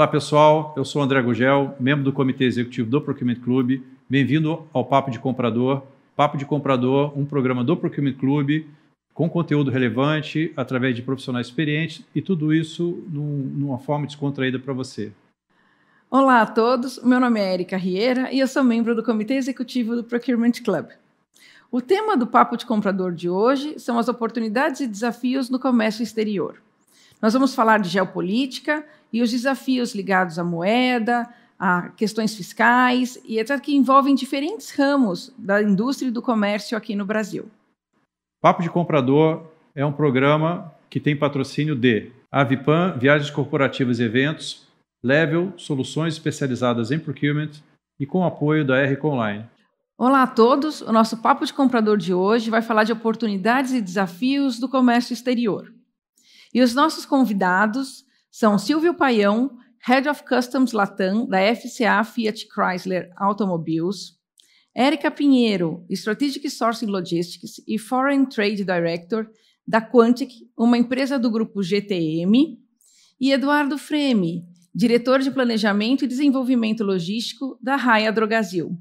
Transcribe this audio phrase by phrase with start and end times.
[0.00, 3.82] Olá pessoal, eu sou André Gugel, membro do Comitê Executivo do Procurement Club.
[4.08, 5.82] Bem-vindo ao Papo de Comprador.
[6.16, 8.64] Papo de Comprador, um programa do Procurement Club
[9.12, 14.72] com conteúdo relevante, através de profissionais experientes e tudo isso num, numa forma descontraída para
[14.72, 15.12] você.
[16.10, 19.94] Olá a todos, meu nome é Erika Rieira e eu sou membro do Comitê Executivo
[19.94, 20.86] do Procurement Club.
[21.70, 26.02] O tema do Papo de Comprador de hoje são as oportunidades e desafios no comércio
[26.02, 26.56] exterior.
[27.20, 28.82] Nós vamos falar de geopolítica
[29.12, 31.28] e os desafios ligados à moeda,
[31.58, 36.94] a questões fiscais e etc., que envolvem diferentes ramos da indústria e do comércio aqui
[36.96, 37.50] no Brasil.
[38.40, 44.66] Papo de Comprador é um programa que tem patrocínio de Avipan, Viagens Corporativas e Eventos,
[45.02, 47.50] Level, Soluções Especializadas em Procurement
[47.98, 49.44] e com apoio da RC Online.
[49.98, 53.82] Olá a todos, o nosso Papo de Comprador de hoje vai falar de oportunidades e
[53.82, 55.70] desafios do comércio exterior.
[56.54, 59.50] E os nossos convidados são Silvio Paião,
[59.86, 64.18] Head of Customs Latam, da FCA Fiat Chrysler Automobiles,
[64.74, 69.28] Érica Pinheiro, Strategic Sourcing Logistics e Foreign Trade Director
[69.66, 72.58] da Quantic, uma empresa do grupo GTM,
[73.20, 74.44] e Eduardo Freme,
[74.74, 78.78] diretor de Planejamento e Desenvolvimento Logístico da Raia Drogasil.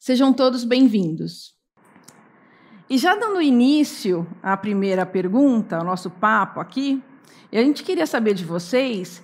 [0.00, 1.54] Sejam todos bem-vindos.
[2.88, 7.02] E já dando início à primeira pergunta, ao nosso papo aqui,
[7.58, 9.22] a gente queria saber de vocês,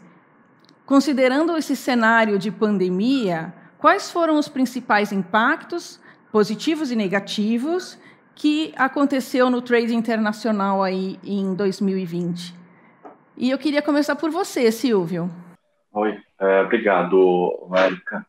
[0.86, 6.00] considerando esse cenário de pandemia, quais foram os principais impactos
[6.30, 7.98] positivos e negativos
[8.34, 12.54] que aconteceu no trade internacional aí em 2020.
[13.36, 15.30] E eu queria começar por você, Silvio.
[15.92, 18.24] Oi, é, obrigado, Érica.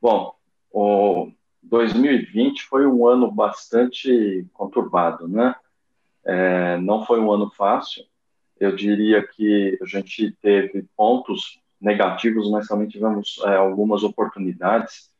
[0.00, 0.34] Bom,
[0.72, 1.30] o
[1.62, 5.54] 2020 foi um ano bastante conturbado, né?
[6.24, 8.04] É, não foi um ano fácil.
[8.58, 15.10] Eu diria que a gente teve pontos negativos, mas também tivemos é, algumas oportunidades.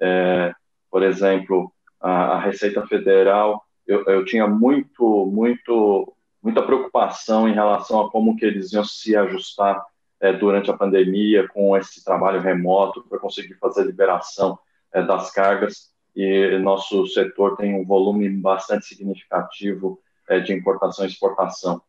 [0.00, 0.54] É,
[0.90, 8.00] por exemplo, a, a Receita Federal, eu, eu, tinha muito, muito, muita preocupação em relação
[8.00, 9.84] a como que eles iam se ajustar
[10.20, 14.58] é, durante a pandemia com esse trabalho remoto para conseguir fazer a liberação
[14.92, 21.08] é, das cargas e nosso setor tem um volume bastante significativo é, de importação e
[21.08, 21.82] exportação.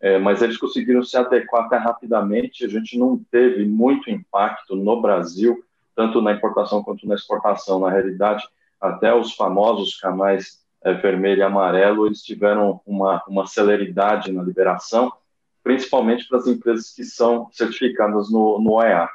[0.00, 2.64] É, mas eles conseguiram se adequar até rapidamente.
[2.64, 5.62] A gente não teve muito impacto no Brasil
[5.94, 7.80] tanto na importação quanto na exportação.
[7.80, 8.48] Na realidade,
[8.80, 15.12] até os famosos canais é, vermelho e amarelo, eles tiveram uma, uma celeridade na liberação,
[15.62, 19.08] principalmente para as empresas que são certificadas no, no OEA.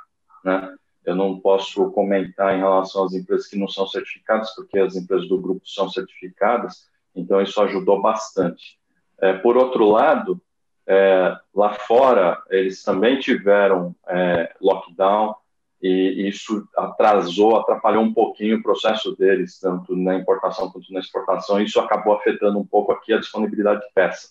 [0.44, 0.75] Né?
[1.03, 5.28] Eu não posso comentar em relação às empresas que não são certificadas, porque as empresas
[5.28, 8.78] do grupo são certificadas, então isso ajudou bastante.
[9.19, 10.40] É, por outro lado,
[10.88, 15.35] é, lá fora, eles também tiveram é, lockdown,
[15.81, 21.62] e isso atrasou, atrapalhou um pouquinho o processo deles, tanto na importação quanto na exportação.
[21.62, 24.29] Isso acabou afetando um pouco aqui a disponibilidade de peça.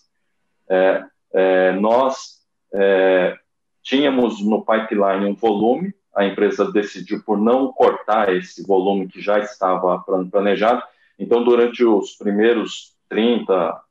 [0.67, 2.41] É, é, nós
[2.73, 3.37] é,
[3.81, 9.39] tínhamos no pipeline um volume, a empresa decidiu por não cortar esse volume que já
[9.39, 10.81] estava planejado.
[11.17, 13.81] Então, durante os primeiros 30,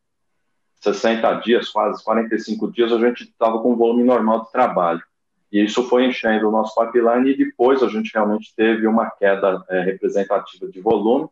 [0.84, 5.03] 60 dias, quase 45 dias, a gente estava com um volume normal de trabalho.
[5.50, 9.65] E isso foi enchendo o nosso pipeline e depois a gente realmente teve uma queda
[9.69, 11.28] é, representativa de volume,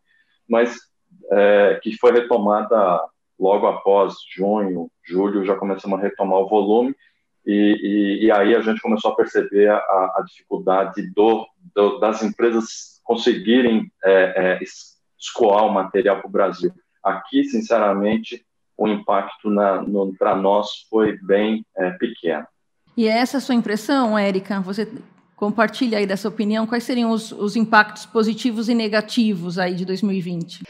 [0.48, 0.76] mas
[1.30, 3.00] é, que foi retomada
[3.38, 6.94] logo após junho, julho, já começamos a retomar o volume
[7.44, 12.22] e, e, e aí a gente começou a perceber a, a dificuldade do, do, das
[12.22, 14.60] empresas conseguirem é, é,
[15.18, 16.72] escoar o material para o Brasil.
[17.02, 18.46] Aqui, sinceramente,
[18.76, 19.48] o impacto
[20.18, 22.46] para nós foi bem é, pequeno.
[22.96, 24.60] E é essa a sua impressão, Érica?
[24.60, 24.88] Você
[25.36, 26.66] compartilha aí dessa opinião?
[26.66, 30.62] Quais seriam os, os impactos positivos e negativos aí de 2020?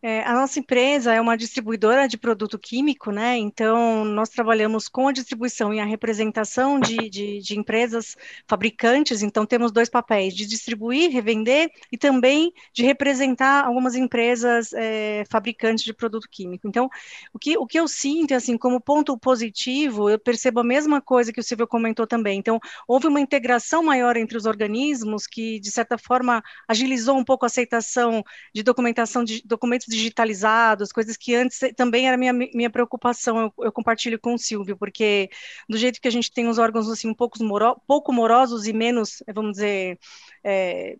[0.00, 3.36] É, a nossa empresa é uma distribuidora de produto químico, né?
[3.36, 8.16] Então, nós trabalhamos com a distribuição e a representação de, de, de empresas
[8.46, 9.22] fabricantes.
[9.22, 15.84] Então, temos dois papéis: de distribuir, revender e também de representar algumas empresas é, fabricantes
[15.84, 16.68] de produto químico.
[16.68, 16.88] Então,
[17.32, 21.32] o que, o que eu sinto, assim, como ponto positivo, eu percebo a mesma coisa
[21.32, 22.38] que o Silvio comentou também.
[22.38, 27.44] Então, houve uma integração maior entre os organismos que, de certa forma, agilizou um pouco
[27.44, 28.22] a aceitação
[28.54, 33.72] de documentação de documentos digitalizados, coisas que antes também era minha, minha preocupação, eu, eu,
[33.72, 35.30] compartilho com o Silvio, porque
[35.68, 38.72] do jeito que a gente tem os órgãos assim um pouco, moro, pouco morosos e
[38.72, 39.98] menos, vamos dizer,
[40.44, 40.96] é,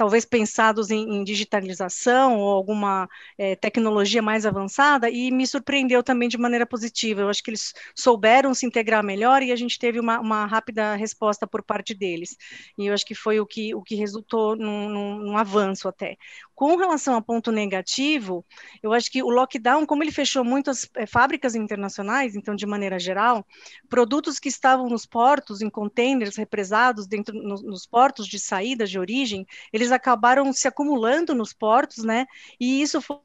[0.00, 3.06] talvez pensados em, em digitalização ou alguma
[3.36, 7.20] é, tecnologia mais avançada, e me surpreendeu também de maneira positiva.
[7.20, 10.94] Eu acho que eles souberam se integrar melhor e a gente teve uma, uma rápida
[10.94, 12.34] resposta por parte deles.
[12.78, 16.16] E eu acho que foi o que, o que resultou num, num, num avanço até.
[16.54, 18.44] Com relação a ponto negativo,
[18.82, 22.98] eu acho que o lockdown, como ele fechou muitas é, fábricas internacionais, então, de maneira
[22.98, 23.46] geral,
[23.88, 28.98] produtos que estavam nos portos, em containers represados dentro no, nos portos de saída, de
[28.98, 32.26] origem, eles acabaram se acumulando nos portos, né?
[32.60, 33.18] E isso foi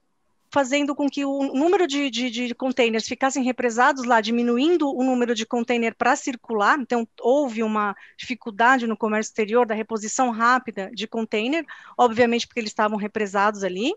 [0.52, 5.36] fazendo com que o número de, de, de containers ficassem represados lá, diminuindo o número
[5.36, 6.80] de container para circular.
[6.80, 11.66] Então, houve uma dificuldade no comércio exterior da reposição rápida de container,
[11.98, 13.94] obviamente porque eles estavam represados ali.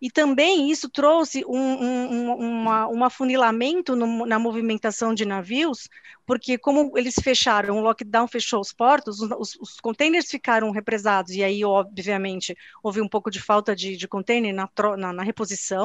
[0.00, 5.88] E também isso trouxe um, um, uma, um afunilamento no, na movimentação de navios,
[6.24, 11.42] porque como eles fecharam, o lockdown fechou os portos, os, os containers ficaram represados, e
[11.42, 15.77] aí, obviamente, houve um pouco de falta de, de container na, na, na, reposição,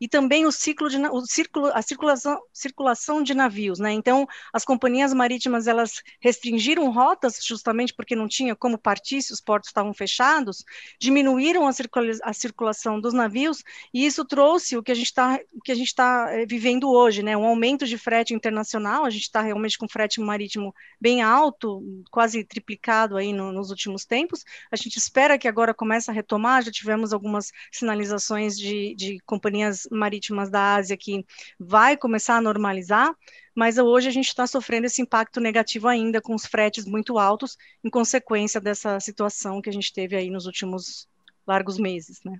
[0.00, 3.92] e também o ciclo de o círculo, a circulação, circulação de navios, né?
[3.92, 9.40] Então, as companhias marítimas elas restringiram rotas justamente porque não tinha como partir se os
[9.40, 10.64] portos estavam fechados,
[11.00, 13.62] diminuíram a, circula, a circulação dos navios
[13.92, 17.22] e isso trouxe o que a gente está que a gente está é, vivendo hoje,
[17.22, 17.36] né?
[17.36, 22.44] Um aumento de frete internacional, a gente está realmente com frete marítimo bem alto, quase
[22.44, 24.44] triplicado aí no, nos últimos tempos.
[24.70, 29.86] A gente espera que agora comece a retomar, já tivemos algumas sinalizações de, de companhias
[29.92, 31.24] marítimas da Ásia que
[31.60, 33.14] vai começar a normalizar,
[33.54, 37.56] mas hoje a gente está sofrendo esse impacto negativo ainda, com os fretes muito altos,
[37.84, 41.06] em consequência dessa situação que a gente teve aí nos últimos
[41.46, 42.38] largos meses, né?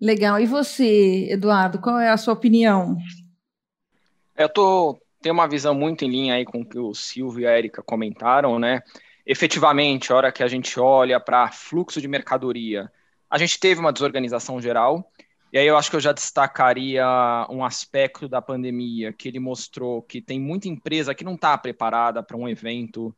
[0.00, 0.40] Legal.
[0.40, 2.98] E você, Eduardo, qual é a sua opinião?
[4.36, 7.46] Eu tô tenho uma visão muito em linha aí com o que o Silvio e
[7.46, 8.82] a Erika comentaram, né?
[9.24, 12.92] Efetivamente, a hora que a gente olha para fluxo de mercadoria,
[13.30, 15.10] a gente teve uma desorganização geral.
[15.54, 17.06] E aí eu acho que eu já destacaria
[17.48, 22.24] um aspecto da pandemia que ele mostrou que tem muita empresa que não está preparada
[22.24, 23.14] para um evento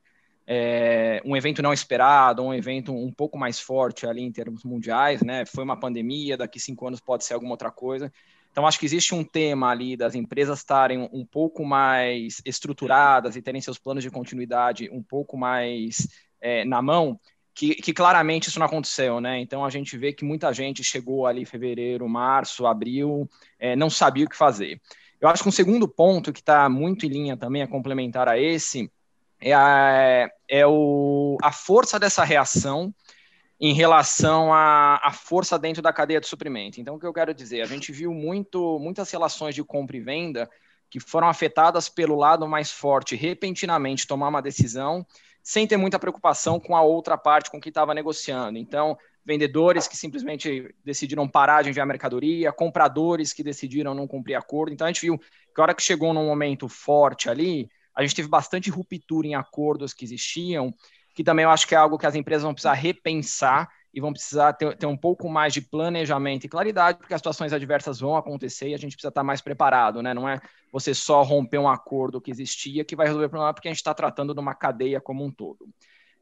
[0.46, 5.22] é, um evento não esperado, um evento um pouco mais forte ali em termos mundiais,
[5.22, 5.46] né?
[5.46, 8.12] Foi uma pandemia, daqui cinco anos pode ser alguma outra coisa.
[8.52, 13.42] Então, acho que existe um tema ali das empresas estarem um pouco mais estruturadas e
[13.42, 16.06] terem seus planos de continuidade um pouco mais
[16.38, 17.18] é, na mão,
[17.56, 19.40] que, que, claramente isso não aconteceu, né?
[19.40, 23.88] Então, a gente vê que muita gente chegou ali em fevereiro, março, abril, é, não
[23.88, 24.78] sabia o que fazer.
[25.18, 28.38] Eu acho que um segundo ponto que está muito em linha também a complementar a
[28.38, 28.92] esse
[29.40, 32.94] é, a, é o, a força dessa reação
[33.58, 36.78] em relação à, à, força dentro da cadeia de suprimento.
[36.78, 37.62] Então, o que eu quero dizer?
[37.62, 40.48] A gente viu muito, muitas relações de compra e venda
[40.90, 45.06] que foram afetadas pelo lado mais forte, repentinamente tomar uma decisão,
[45.46, 48.58] sem ter muita preocupação com a outra parte com que estava negociando.
[48.58, 54.72] Então, vendedores que simplesmente decidiram parar de enviar mercadoria, compradores que decidiram não cumprir acordo.
[54.72, 58.16] Então, a gente viu que a hora que chegou num momento forte ali, a gente
[58.16, 60.74] teve bastante ruptura em acordos que existiam,
[61.14, 64.12] que também eu acho que é algo que as empresas vão precisar repensar e vão
[64.12, 68.14] precisar ter, ter, um pouco mais de planejamento e claridade, porque as situações adversas vão
[68.14, 70.12] acontecer e a gente precisa estar mais preparado, né?
[70.12, 70.38] Não é
[70.70, 73.78] você só romper um acordo que existia que vai resolver o problema, porque a gente
[73.78, 75.66] está tratando de uma cadeia como um todo.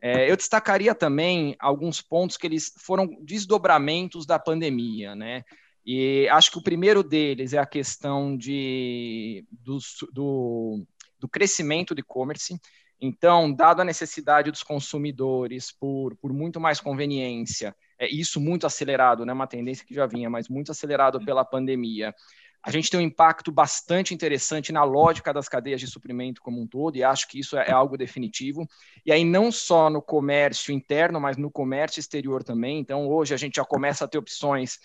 [0.01, 5.43] É, eu destacaria também alguns pontos que eles foram desdobramentos da pandemia, né?
[5.85, 9.79] E acho que o primeiro deles é a questão de, do,
[10.13, 10.87] do
[11.25, 12.61] do crescimento do e-commerce.
[13.05, 19.27] Então, dado a necessidade dos consumidores por, por muito mais conveniência, é isso muito acelerado,
[19.27, 22.15] né, uma tendência que já vinha, mas muito acelerado pela pandemia,
[22.63, 26.67] a gente tem um impacto bastante interessante na lógica das cadeias de suprimento como um
[26.67, 28.67] todo, e acho que isso é, é algo definitivo.
[29.05, 32.79] E aí, não só no comércio interno, mas no comércio exterior também.
[32.79, 34.79] Então, hoje a gente já começa a ter opções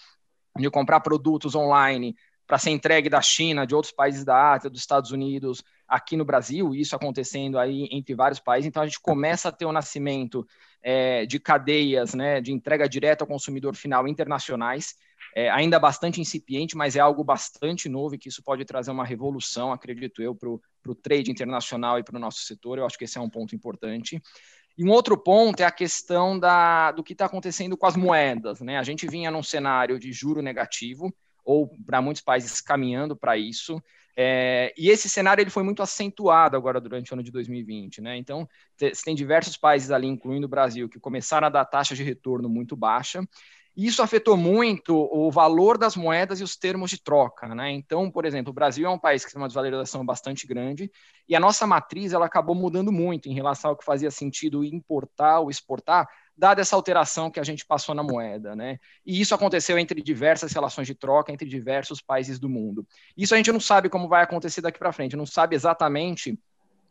[0.57, 4.81] de comprar produtos online para ser entregue da China, de outros países da Ásia, dos
[4.81, 8.67] Estados Unidos, aqui no Brasil, isso acontecendo aí entre vários países.
[8.67, 10.45] Então, a gente começa a ter o nascimento
[10.81, 14.95] é, de cadeias né, de entrega direta ao consumidor final internacionais,
[15.35, 19.05] é, ainda bastante incipiente, mas é algo bastante novo e que isso pode trazer uma
[19.05, 22.77] revolução, acredito eu, para o trade internacional e para o nosso setor.
[22.77, 24.21] Eu acho que esse é um ponto importante.
[24.77, 28.61] E um outro ponto é a questão da, do que está acontecendo com as moedas.
[28.61, 28.77] Né?
[28.77, 33.81] A gente vinha num cenário de juro negativo, ou para muitos países caminhando para isso.
[34.21, 38.17] É, e esse cenário ele foi muito acentuado agora durante o ano de 2020, né?
[38.17, 38.45] Então,
[38.75, 42.49] você tem diversos países ali, incluindo o Brasil, que começaram a dar taxa de retorno
[42.49, 43.23] muito baixa.
[43.77, 47.71] E isso afetou muito o valor das moedas e os termos de troca, né?
[47.71, 50.91] Então, por exemplo, o Brasil é um país que tem uma desvalorização bastante grande
[51.25, 55.39] e a nossa matriz ela acabou mudando muito em relação ao que fazia sentido importar
[55.39, 56.09] ou exportar
[56.39, 58.79] dada essa alteração que a gente passou na moeda, né?
[59.05, 62.87] E isso aconteceu entre diversas relações de troca entre diversos países do mundo.
[63.17, 66.39] Isso a gente não sabe como vai acontecer daqui para frente, não sabe exatamente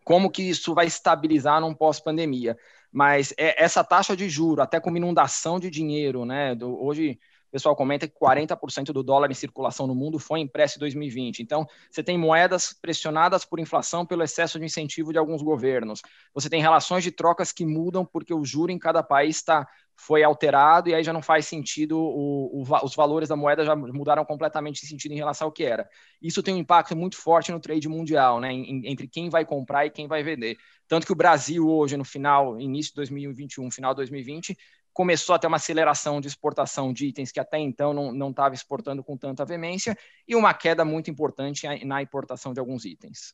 [0.05, 2.59] como que isso vai estabilizar num pós-pandemia.
[2.93, 6.55] Mas é, essa taxa de juro, até como inundação de dinheiro, né?
[6.55, 10.77] Do, hoje o pessoal comenta que 40% do dólar em circulação no mundo foi impresso
[10.77, 11.41] em 2020.
[11.41, 16.03] Então, você tem moedas pressionadas por inflação pelo excesso de incentivo de alguns governos.
[16.35, 19.67] Você tem relações de trocas que mudam porque o juro em cada país está
[20.01, 23.75] foi alterado e aí já não faz sentido, o, o, os valores da moeda já
[23.75, 25.89] mudaram completamente de sentido em relação ao que era.
[26.23, 29.87] Isso tem um impacto muito forte no trade mundial, né, em, entre quem vai comprar
[29.87, 30.57] e quem vai vender.
[30.87, 34.57] Tanto que o Brasil hoje, no final, início de 2021, final de 2020,
[34.99, 39.01] começou a ter uma aceleração de exportação de itens que até então não estava exportando
[39.05, 43.33] com tanta veemência e uma queda muito importante na importação de alguns itens.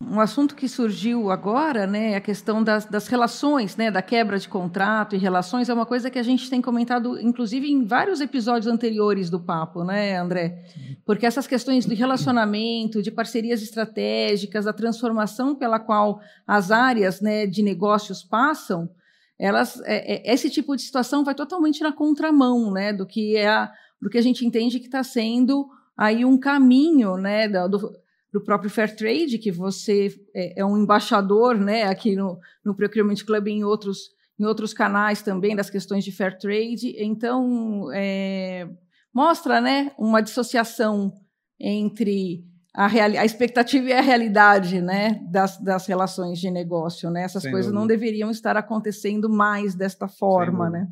[0.00, 4.48] Um assunto que surgiu agora, né, a questão das, das, relações, né, da quebra de
[4.48, 8.72] contrato e relações, é uma coisa que a gente tem comentado, inclusive, em vários episódios
[8.72, 10.64] anteriores do papo, né, André?
[11.04, 17.44] Porque essas questões de relacionamento, de parcerias estratégicas, a transformação pela qual as áreas né,
[17.44, 18.88] de negócios passam,
[19.42, 23.48] elas, é, é, esse tipo de situação vai totalmente na contramão, né, do que é
[23.48, 27.92] a, do que a gente entende que está sendo aí um caminho, né, do,
[28.32, 33.16] do próprio Fair Trade, que você é, é, um embaixador, né, aqui no, no Procurement
[33.26, 36.96] Club e em outros em outros canais também das questões de Fair Trade.
[36.98, 38.68] Então, é,
[39.12, 41.12] mostra, né, uma dissociação
[41.60, 42.44] entre
[42.74, 47.10] a, real, a expectativa e a realidade né, das, das relações de negócio.
[47.10, 47.22] Né?
[47.22, 47.80] Essas Sem coisas dúvida.
[47.80, 50.70] não deveriam estar acontecendo mais desta forma.
[50.70, 50.88] Né?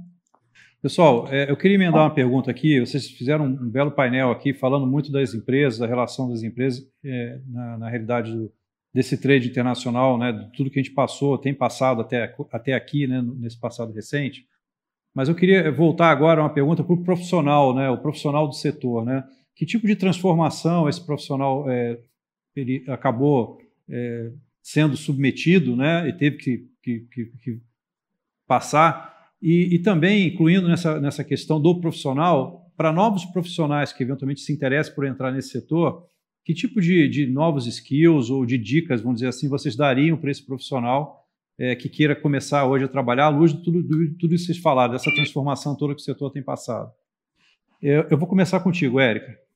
[0.82, 2.80] Pessoal, é, eu queria emendar uma pergunta aqui.
[2.80, 7.40] Vocês fizeram um belo painel aqui falando muito das empresas, da relação das empresas é,
[7.46, 8.52] na, na, realidade do,
[8.92, 13.06] desse trade internacional, né, de tudo que a gente passou, tem passado até, até aqui,
[13.06, 14.46] né, nesse passado recente.
[15.14, 18.54] Mas eu queria voltar agora a uma pergunta para o profissional, né, o profissional do
[18.54, 19.04] setor.
[19.04, 19.24] Né?
[19.60, 21.98] Que tipo de transformação esse profissional é,
[22.88, 27.60] acabou é, sendo submetido né, e teve que, que, que, que
[28.46, 29.28] passar?
[29.42, 34.50] E, e, também incluindo nessa, nessa questão do profissional, para novos profissionais que eventualmente se
[34.50, 36.06] interessem por entrar nesse setor,
[36.42, 40.30] que tipo de, de novos skills ou de dicas, vamos dizer assim, vocês dariam para
[40.30, 44.34] esse profissional é, que queira começar hoje a trabalhar à luz de tudo, de tudo
[44.34, 46.90] isso que vocês falaram, dessa transformação toda que o setor tem passado?
[47.82, 49.49] Eu, eu vou começar contigo, Érica.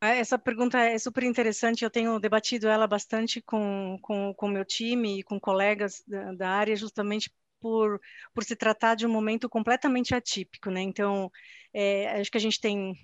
[0.00, 4.64] É, essa pergunta é super interessante, eu tenho debatido ela bastante com com, com meu
[4.64, 7.98] time e com colegas da, da área, justamente por,
[8.34, 10.82] por se tratar de um momento completamente atípico, né?
[10.82, 11.30] Então,
[11.72, 12.94] é, acho que a gente tem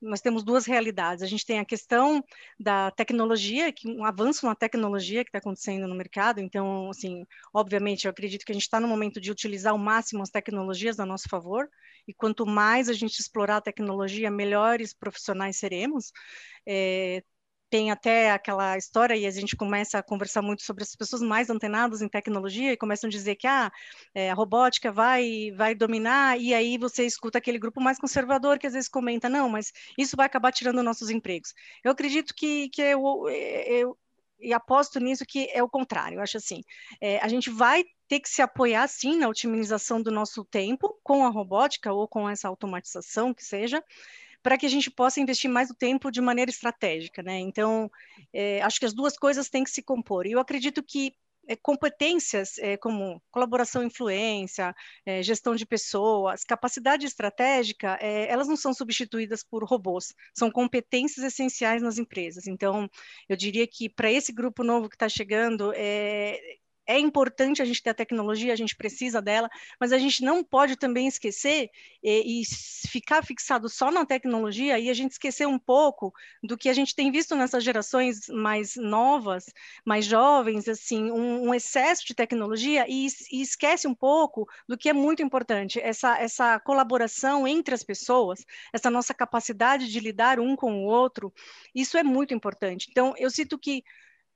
[0.00, 1.22] nós temos duas realidades.
[1.22, 2.24] A gente tem a questão
[2.58, 6.40] da tecnologia, que um avanço na tecnologia que está acontecendo no mercado.
[6.40, 10.22] Então, assim, obviamente, eu acredito que a gente está no momento de utilizar ao máximo
[10.22, 11.68] as tecnologias a nosso favor.
[12.08, 16.12] E quanto mais a gente explorar a tecnologia, melhores profissionais seremos.
[16.66, 17.22] É,
[17.70, 21.48] tem até aquela história e a gente começa a conversar muito sobre as pessoas mais
[21.48, 23.70] antenadas em tecnologia e começam a dizer que ah,
[24.14, 28.66] é, a robótica vai, vai dominar e aí você escuta aquele grupo mais conservador que
[28.66, 31.54] às vezes comenta, não, mas isso vai acabar tirando nossos empregos.
[31.84, 33.96] Eu acredito que, que eu, eu
[34.40, 36.16] e aposto nisso que é o contrário.
[36.16, 36.62] Eu acho assim,
[37.00, 41.24] é, a gente vai ter que se apoiar sim na otimização do nosso tempo com
[41.24, 43.82] a robótica ou com essa automatização que seja,
[44.42, 47.38] para que a gente possa investir mais o tempo de maneira estratégica, né?
[47.38, 47.90] Então,
[48.32, 50.26] é, acho que as duas coisas têm que se compor.
[50.26, 51.14] E eu acredito que
[51.50, 58.56] é, competências é, como colaboração influência, é, gestão de pessoas, capacidade estratégica, é, elas não
[58.56, 62.46] são substituídas por robôs, são competências essenciais nas empresas.
[62.46, 62.88] Então,
[63.28, 65.72] eu diria que para esse grupo novo que está chegando,
[66.90, 70.42] é, importante a gente ter a tecnologia, a gente precisa dela, mas a gente não
[70.42, 71.70] pode também esquecer
[72.02, 72.44] e, e,
[72.88, 76.94] ficar fixado só na tecnologia e a gente esquecer um pouco do que a gente
[76.94, 79.44] tem visto nessas gerações mais novas,
[79.84, 84.88] mais jovens, assim, um, um excesso de tecnologia e, e, esquece um pouco do que
[84.88, 90.56] é muito importante, essa, essa colaboração entre as pessoas, essa nossa capacidade de lidar um
[90.56, 91.32] com o outro,
[91.72, 92.88] isso é muito importante.
[92.90, 93.84] Então, eu cito que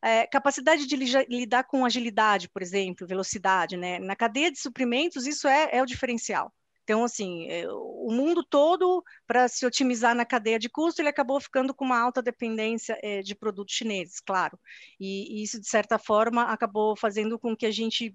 [0.05, 3.99] é, capacidade de lidar com agilidade, por exemplo, velocidade, né?
[3.99, 6.53] Na cadeia de suprimentos, isso é, é o diferencial.
[6.83, 11.41] Então, assim, é, o mundo todo, para se otimizar na cadeia de custo, ele acabou
[11.41, 14.59] ficando com uma alta dependência é, de produtos chineses, claro.
[15.01, 18.15] E, e, isso, de certa forma, acabou fazendo com que a gente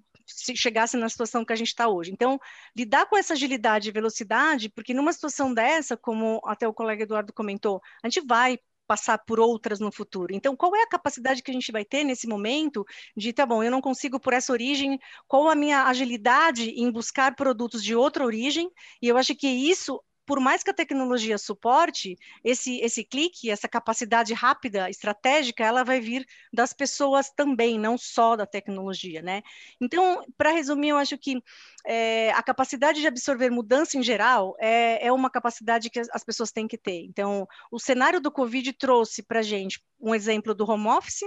[0.55, 2.11] chegasse na situação que a gente está hoje.
[2.11, 2.39] Então,
[2.77, 7.33] lidar com essa agilidade e velocidade, porque numa situação dessa, como até o colega Eduardo
[7.33, 10.33] comentou, a gente vai passar por outras no futuro.
[10.33, 12.83] Então, qual é a capacidade que a gente vai ter nesse momento
[13.15, 17.35] de, tá bom, eu não consigo por essa origem, qual a minha agilidade em buscar
[17.35, 18.67] produtos de outra origem?
[18.99, 23.67] E eu acho que isso por mais que a tecnologia suporte, esse, esse clique, essa
[23.67, 29.41] capacidade rápida, estratégica, ela vai vir das pessoas também, não só da tecnologia, né?
[29.81, 31.41] Então, para resumir, eu acho que
[31.83, 36.51] é, a capacidade de absorver mudança em geral é, é uma capacidade que as pessoas
[36.51, 37.05] têm que ter.
[37.05, 41.23] Então, o cenário do Covid trouxe para gente um exemplo do home office,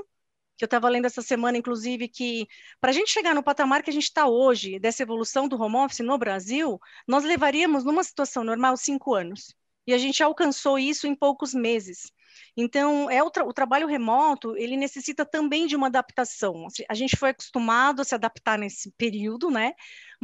[0.56, 2.46] que eu estava lendo essa semana, inclusive, que
[2.80, 5.76] para a gente chegar no patamar que a gente está hoje, dessa evolução do home
[5.76, 9.54] office no Brasil, nós levaríamos, numa situação normal, cinco anos.
[9.86, 12.12] E a gente alcançou isso em poucos meses.
[12.56, 16.66] Então, é o, tra o, trabalho remoto, ele necessita também de uma adaptação.
[16.88, 19.72] A gente foi acostumado a se adaptar nesse período, né?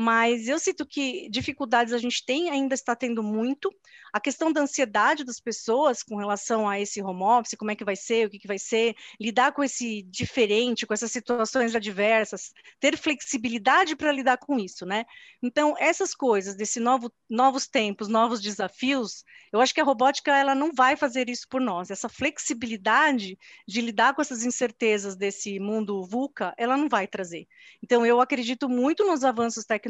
[0.00, 3.68] Mas eu sinto que dificuldades a gente tem, ainda está tendo muito.
[4.12, 7.84] A questão da ansiedade das pessoas com relação a esse home office, como é que
[7.84, 12.52] vai ser, o que, que vai ser, lidar com esse diferente, com essas situações adversas,
[12.78, 15.04] ter flexibilidade para lidar com isso, né?
[15.42, 20.54] Então, essas coisas, desse novo, novos tempos, novos desafios, eu acho que a robótica ela
[20.54, 23.36] não vai fazer isso por nós essa flexibilidade
[23.66, 27.48] de lidar com essas incertezas desse mundo VUCA, ela não vai trazer.
[27.82, 29.87] Então, eu acredito muito nos avanços tecnológicos,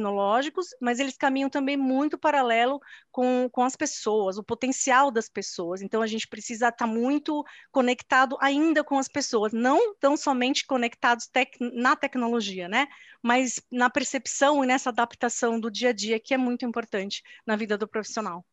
[0.81, 5.83] mas eles caminham também muito paralelo com, com as pessoas, o potencial das pessoas.
[5.83, 11.27] Então, a gente precisa estar muito conectado ainda com as pessoas, não tão somente conectados
[11.27, 12.87] tec na tecnologia, né?
[13.23, 17.57] Mas na percepção e nessa adaptação do dia a dia, que é muito importante na
[17.57, 18.45] vida do profissional.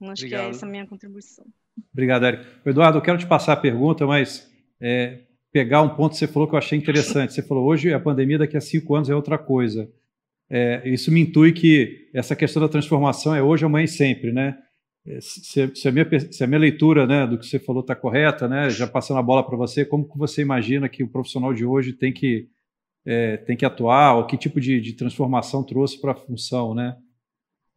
[0.00, 0.40] Acho Obrigado.
[0.40, 1.46] que é essa a minha contribuição.
[1.92, 2.46] Obrigado, Eric.
[2.64, 5.20] Eduardo, eu quero te passar a pergunta, mas é,
[5.52, 7.32] pegar um ponto que você falou que eu achei interessante.
[7.32, 9.90] Você falou hoje a pandemia, daqui a cinco anos é outra coisa.
[10.50, 14.58] É, isso me intui que essa questão da transformação é hoje, amanhã e sempre, né?
[15.06, 17.94] É, se, se, a minha, se, a minha, leitura né, do que você falou está
[17.94, 21.52] correta, né, já passando a bola para você, como que você imagina que o profissional
[21.52, 22.48] de hoje tem que,
[23.04, 26.96] é, tem que atuar, ou que tipo de, de transformação trouxe para a função, né?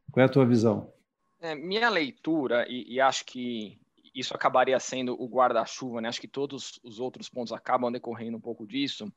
[0.09, 0.91] Qual é a tua visão?
[1.41, 3.77] É, minha leitura, e, e, acho que
[4.15, 6.07] isso acabaria sendo o guarda-chuva, né?
[6.07, 9.11] Acho que todos os outros pontos acabam decorrendo um pouco disso.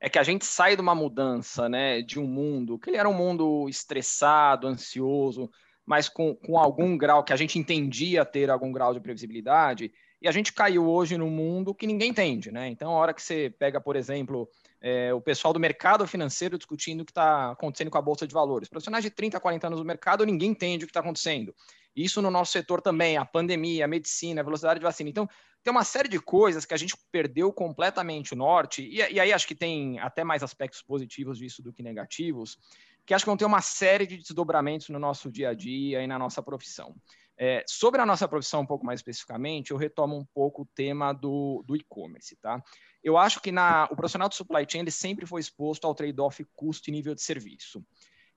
[0.00, 2.00] É que a gente sai de uma mudança, né?
[2.02, 5.50] De um mundo que ele era um mundo estressado, ansioso,
[5.84, 9.92] mas com, com algum grau que a gente entendia ter algum grau de previsibilidade.
[10.20, 12.68] E a gente caiu hoje num mundo que ninguém entende, né?
[12.68, 14.48] Então, a hora que você pega, por exemplo,
[14.80, 18.34] é, o pessoal do mercado financeiro discutindo o que está acontecendo com a Bolsa de
[18.34, 18.68] Valores.
[18.68, 21.54] Profissionais de 30, 40 anos no mercado, ninguém entende o que está acontecendo.
[21.94, 25.08] Isso no nosso setor também, a pandemia, a medicina, a velocidade de vacina.
[25.08, 25.28] Então,
[25.62, 29.32] tem uma série de coisas que a gente perdeu completamente o norte, e, e aí
[29.32, 32.58] acho que tem até mais aspectos positivos disso do que negativos,
[33.04, 36.06] que acho que vão ter uma série de desdobramentos no nosso dia a dia e
[36.06, 36.94] na nossa profissão.
[37.40, 41.12] É, sobre a nossa profissão, um pouco mais especificamente, eu retomo um pouco o tema
[41.12, 42.62] do, do e-commerce, tá?
[43.02, 46.44] Eu acho que na, o profissional de supply chain ele sempre foi exposto ao trade-off
[46.56, 47.82] custo e nível de serviço.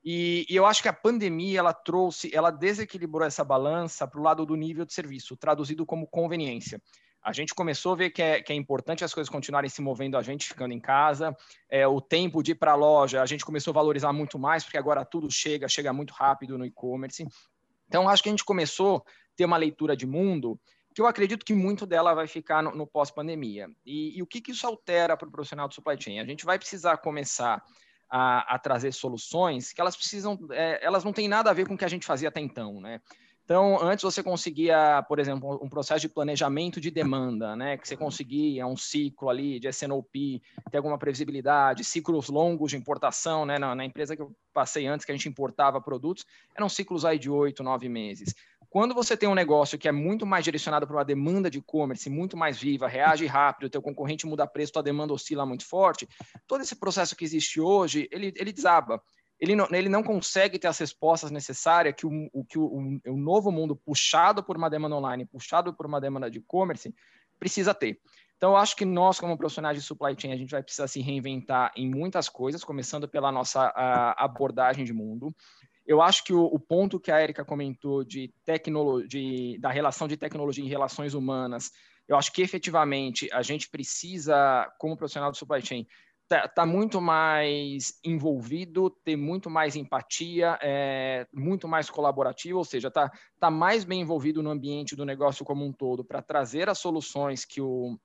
[0.03, 4.23] E, e, eu acho que a pandemia ela trouxe, ela desequilibrou essa balança para o
[4.23, 6.81] lado do nível de serviço, traduzido como conveniência.
[7.23, 10.17] A gente começou a ver que é, que é importante as coisas continuarem se movendo,
[10.17, 11.35] a gente ficando em casa,
[11.69, 14.63] é, o tempo de ir para a loja, a gente começou a valorizar muito mais,
[14.63, 17.27] porque agora tudo chega, chega muito rápido no e-commerce.
[17.87, 19.01] Então, acho que a gente começou a
[19.35, 20.59] ter uma leitura de mundo
[20.93, 23.67] que eu acredito que muito dela vai ficar no, no pós-pandemia.
[23.85, 26.19] E, e, o que, que isso altera para o profissional de supply chain?
[26.19, 27.63] A gente vai precisar começar
[28.09, 31.75] a, a trazer soluções que elas precisam, é, elas não têm nada a ver com
[31.75, 32.99] o que a gente fazia até então, né?
[33.51, 37.75] Então, antes você conseguia, por exemplo, um processo de planejamento de demanda, né?
[37.75, 43.45] Que você conseguia um ciclo ali de SNOP, ter alguma previsibilidade, ciclos longos de importação,
[43.45, 43.59] né?
[43.59, 47.19] Na, na, empresa que eu passei antes, que a gente importava produtos, eram ciclos aí
[47.19, 48.33] de oito, nove meses.
[48.69, 52.09] Quando você tem um negócio que é muito mais direcionado para uma demanda de e-commerce,
[52.09, 56.07] muito mais viva, reage rápido, teu concorrente muda preço, tua demanda oscila muito forte,
[56.47, 59.03] todo esse processo que existe hoje, ele, ele desaba.
[59.41, 63.51] Ele não, ele não consegue ter as respostas necessárias que, o, o o, o, novo
[63.51, 66.93] mundo puxado por uma demanda online, puxado por uma demanda de e-commerce,
[67.39, 67.99] precisa ter.
[68.37, 71.01] Então, eu acho que nós, como profissionais de supply chain, a gente vai precisar se
[71.01, 75.33] reinventar em muitas coisas, começando pela nossa a, abordagem de mundo.
[75.87, 80.17] Eu acho que o, o ponto que a Erika comentou de tecnologia, da relação de
[80.17, 81.71] tecnologia em relações humanas,
[82.07, 85.87] eu acho que efetivamente a gente precisa, como profissional do supply chain,
[86.31, 92.89] tá, tá muito mais envolvido, ter muito mais empatia, é, muito mais colaborativo, ou seja,
[92.89, 96.79] tá, tá mais bem envolvido no ambiente do negócio como um todo para trazer as
[96.79, 97.99] soluções que o,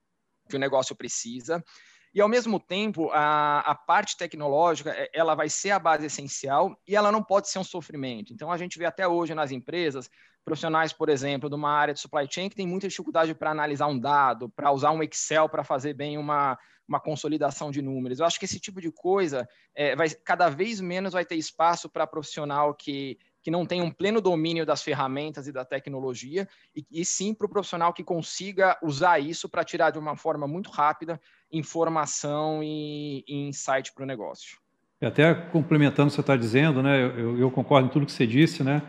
[0.49, 1.65] que o negócio precisa.
[2.13, 6.77] E, ao mesmo tempo, a, a parte tecnológica, é, ela vai ser a base essencial
[6.85, 8.33] e ela não pode ser um sofrimento.
[8.33, 10.11] Então, a gente vê até hoje nas empresas
[10.45, 13.87] profissionais, por exemplo, de uma área de supply chain que tem muita dificuldade para analisar
[13.87, 18.21] um dado, para usar um Excel para fazer bem uma, uma consolidação de números.
[18.21, 21.89] Eu acho que esse tipo de coisa é, vai cada vez menos vai ter espaço
[21.89, 26.85] para profissional que que não tem um pleno domínio das ferramentas e da tecnologia, e,
[26.91, 30.69] e sim para o profissional que consiga usar isso para tirar de uma forma muito
[30.69, 31.21] rápida
[31.53, 34.59] informação e, e insight para o negócio.
[35.01, 38.27] Até complementando o que você está dizendo, né, eu, eu, concordo em tudo que você
[38.27, 38.83] disse, né,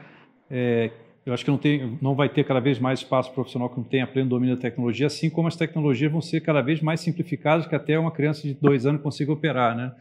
[0.49, 0.91] é,
[1.27, 3.83] eu acho que não, tem, não vai ter cada vez mais espaço profissional que não
[3.83, 7.67] tenha pleno domínio da tecnologia, assim como as tecnologias vão ser cada vez mais simplificadas,
[7.67, 9.93] que até uma criança de dois anos consiga operar, né?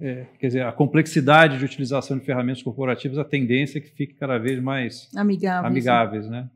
[0.00, 4.14] é, quer dizer, a complexidade de utilização de ferramentas corporativas, a tendência é que fique
[4.14, 6.50] cada vez mais amigáveis, amigáveis né?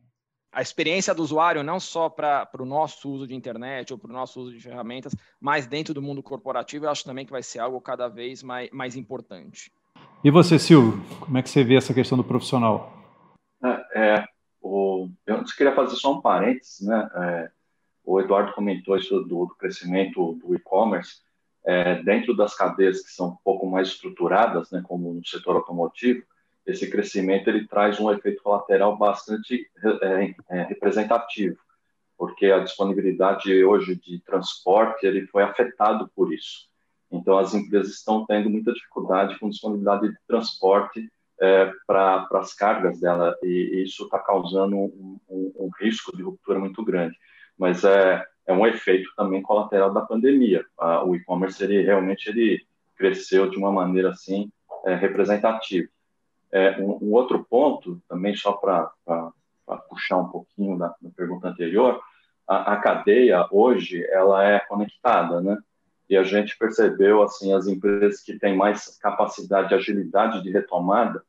[0.50, 4.12] A experiência do usuário, não só para o nosso uso de internet ou para o
[4.12, 7.60] nosso uso de ferramentas, mas dentro do mundo corporativo, eu acho também que vai ser
[7.60, 9.70] algo cada vez mais, mais importante.
[10.24, 12.97] E você, Silvio, como é que você vê essa questão do profissional?
[13.98, 14.28] É, é
[14.60, 17.08] o, eu queria fazer só um parênteses, né?
[17.14, 17.50] É,
[18.04, 21.20] o Eduardo comentou isso do, do crescimento do e-commerce
[21.64, 26.24] é, dentro das cadeias que são um pouco mais estruturadas, né, como no setor automotivo,
[26.64, 29.70] esse crescimento ele traz um efeito colateral bastante
[30.02, 31.58] é, é, representativo,
[32.16, 36.68] porque a disponibilidade hoje de transporte ele foi afetado por isso.
[37.10, 43.00] Então as empresas estão tendo muita dificuldade com disponibilidade de transporte é, para as cargas
[43.00, 47.16] dela e, e isso está causando um, um, um risco de ruptura muito grande.
[47.56, 50.64] Mas é, é um efeito também colateral da pandemia.
[51.04, 54.50] o e-commerce ele realmente ele cresceu de uma maneira assim
[54.86, 55.88] é, representativa.
[56.50, 58.90] É, um, um, outro ponto também só para
[59.88, 62.00] puxar um pouquinho da, da pergunta anterior,
[62.46, 65.58] a, a, cadeia hoje ela é conectada, né?
[66.08, 71.22] E a gente percebeu assim as empresas que têm mais capacidade, agilidade de retomada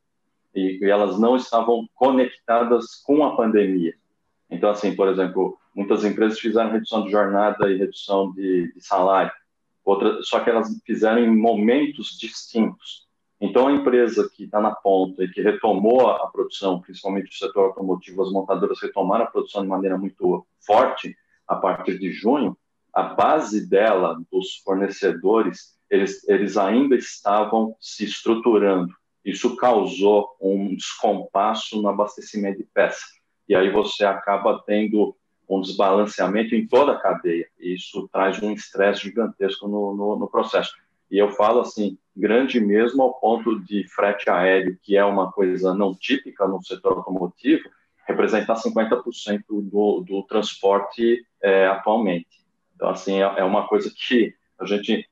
[0.54, 3.94] e, e elas não estavam conectadas com a pandemia.
[4.50, 9.32] Então assim, por exemplo, Muitas empresas fizeram redução de jornada e redução de, de salário,
[9.86, 13.08] outra, só que elas fizeram em momentos distintos.
[13.40, 17.68] Então, a empresa que está na ponta e que retomou a produção, principalmente o setor
[17.68, 21.16] automotivo, as montadoras retomaram a produção de maneira muito forte
[21.48, 22.58] a partir de junho,
[22.94, 28.94] a base dela, dos fornecedores, eles, eles ainda estavam se estruturando.
[29.30, 33.06] Isso causou um descompasso no abastecimento de peça.
[33.48, 35.16] E aí você acaba tendo
[35.50, 37.48] um desbalanceamento em toda a cadeia.
[37.60, 40.72] E isso traz um estresse gigantesco no, no, no, processo.
[41.10, 45.74] E eu falo assim, grande mesmo ao ponto de frete aéreo, que é uma coisa
[45.74, 47.68] não típica no setor automotivo,
[48.08, 52.28] representar 50% do, do transporte é, atualmente.
[52.76, 55.08] Então, assim, é, é, uma coisa que a gente,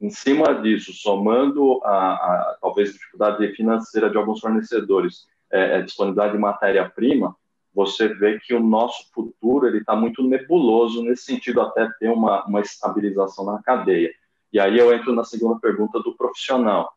[0.00, 6.32] em cima disso, somando a, a, talvez dificuldade financeira de alguns fornecedores, é, é disponibilidade
[6.32, 7.34] de matéria-prima,
[7.74, 12.44] você vê que o nosso futuro ele está muito nebuloso nesse sentido até ter uma,
[12.46, 14.10] uma estabilização na cadeia.
[14.52, 16.90] E aí eu entro na segunda pergunta do profissional.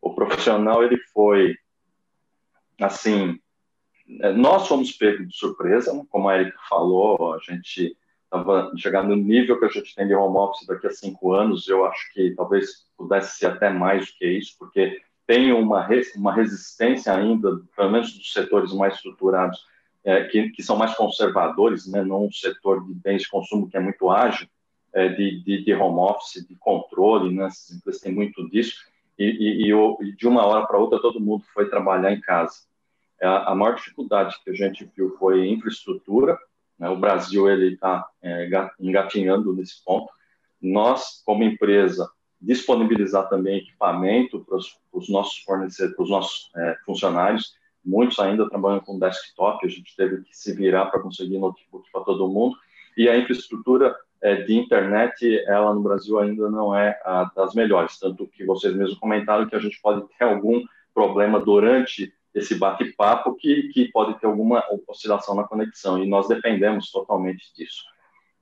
[0.00, 1.56] O profissional ele foi
[2.80, 3.38] assim,
[4.20, 7.96] é, nós fomos pegos de surpresa, como a Erika falou, a gente
[8.76, 11.84] chegando no nível que a gente tem de home office daqui a cinco anos, eu
[11.84, 17.12] acho que talvez pudesse ser até mais do que isso, porque tem uma, uma resistência
[17.12, 19.64] ainda, pelo menos dos setores mais estruturados,
[20.04, 23.76] é, que, que, são mais conservadores, né, não um setor de bens de consumo que
[23.76, 24.48] é muito ágil,
[24.92, 28.76] é, de, de, de, home office, de controle, né, essas empresas têm muito disso,
[29.18, 32.62] e, e, e de uma hora para outra todo mundo foi trabalhar em casa.
[33.20, 36.38] É, a maior dificuldade que a gente viu foi infraestrutura,
[36.80, 38.48] né, o Brasil ele está é,
[38.80, 40.10] engatinhando nesse ponto.
[40.60, 47.54] Nós, como empresa, disponibilizar também equipamento para os nossos fornecedores, para os nossos é, funcionários,
[47.84, 52.02] muitos ainda trabalham com desktop, a gente teve que se virar para conseguir notebook para
[52.02, 52.56] todo mundo,
[52.96, 57.98] e a infraestrutura é, de internet, ela no Brasil ainda não é a das melhores,
[57.98, 60.62] tanto que vocês mesmos comentaram que a gente pode ter algum
[60.94, 66.90] problema durante esse bate-papo que, que pode ter alguma oscilação na conexão, e nós dependemos
[66.90, 67.82] totalmente disso.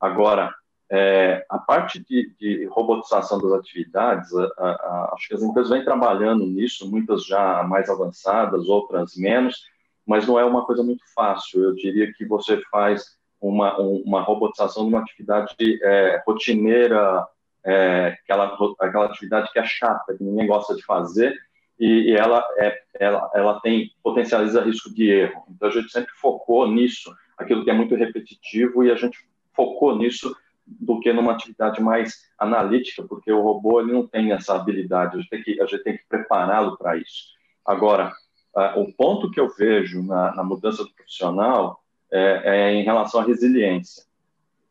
[0.00, 0.54] Agora,
[0.90, 5.70] é, a parte de, de, robotização das atividades, a, a, a, acho que as empresas
[5.70, 9.62] vêm trabalhando nisso, muitas já mais avançadas, outras menos,
[10.06, 11.62] mas não é uma coisa muito fácil.
[11.62, 17.26] Eu diria que você faz uma, uma robotização de uma atividade é, rotineira,
[17.64, 21.36] é, aquela, aquela atividade que é chata, que ninguém gosta de fazer,
[21.78, 25.44] e, e ela, é, ela, ela tem potencializa risco de erro.
[25.48, 29.18] Então a gente sempre focou nisso, aquilo que é muito repetitivo, e a gente
[29.54, 30.34] focou nisso
[30.66, 35.20] do que numa atividade mais analítica, porque o robô ele não tem essa habilidade, a
[35.20, 37.28] gente tem que, que prepará-lo para isso.
[37.64, 38.12] Agora,
[38.54, 43.20] uh, o ponto que eu vejo na, na mudança do profissional é, é, em relação
[43.20, 44.04] à resiliência.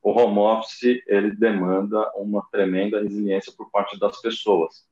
[0.02, 4.86] O home office ele demanda uma tremenda resiliência por parte das pessoas,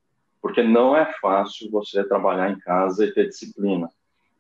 [0.45, 3.89] porque não é fácil você trabalhar em casa e ter disciplina.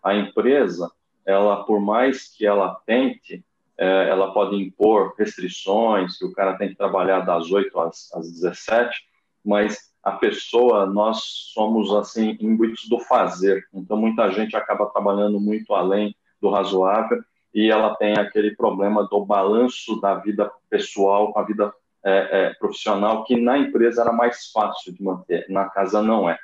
[0.03, 0.91] A empresa,
[1.25, 3.43] ela por mais que ela tente
[3.75, 8.31] é, ela pode impor restrições, que o cara tem que trabalhar das 8 às, às
[8.31, 8.95] 17,
[9.43, 11.23] mas a pessoa, nós
[11.55, 17.19] somos assim imbuídos do fazer, então muita gente acaba trabalhando muito além do razoável
[17.51, 21.73] e ela tem aquele problema do balanço da vida pessoal com a vida
[22.05, 26.37] é, é, profissional, que na empresa era mais fácil de manter, na casa não é.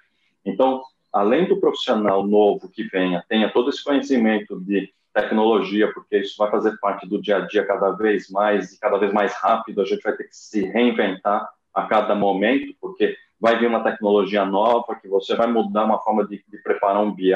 [0.44, 0.82] Então,
[1.14, 6.50] além do profissional novo que venha, tenha todo esse conhecimento de tecnologia, porque isso vai
[6.50, 9.82] fazer parte do dia a dia cada vez mais e cada vez mais rápido.
[9.82, 14.46] A gente vai ter que se reinventar a cada momento, porque vai vir uma tecnologia
[14.46, 17.34] nova, que você vai mudar uma forma de, de preparar um BI,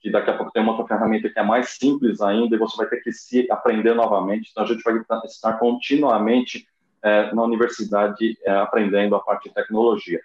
[0.00, 2.76] que daqui a pouco tem uma outra ferramenta que é mais simples ainda, e você
[2.76, 4.50] vai ter que se aprender novamente.
[4.50, 6.66] Então, a gente vai estar continuamente
[7.06, 10.20] é, na universidade é, aprendendo a parte de tecnologia.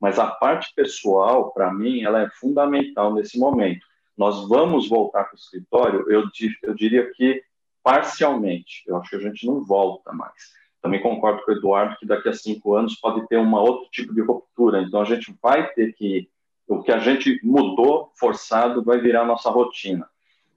[0.00, 5.36] Mas a parte pessoal, para mim, ela é fundamental nesse momento nós vamos voltar para
[5.36, 6.24] o escritório, eu,
[6.64, 7.40] eu diria que
[7.84, 8.82] parcialmente.
[8.84, 10.58] Eu acho que a gente não volta mais.
[10.82, 14.12] Também concordo com o Eduardo que daqui a cinco anos pode ter um outro tipo
[14.12, 14.82] de ruptura.
[14.82, 16.28] Então a gente vai ter que
[16.66, 20.06] o que a gente mudou forçado vai virar nossa rotina.